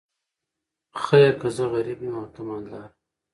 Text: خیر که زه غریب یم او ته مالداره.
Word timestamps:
خیر 1.03 1.31
که 1.41 1.49
زه 1.55 1.65
غریب 1.73 1.99
یم 2.03 2.15
او 2.19 2.25
ته 2.33 2.41
مالداره. 2.47 2.89